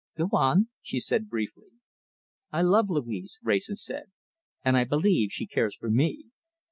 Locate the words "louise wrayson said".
2.89-4.11